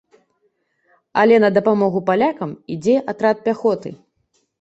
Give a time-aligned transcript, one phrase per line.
[1.23, 3.93] Але на дапамогу палякам ідзе атрад пяхоты.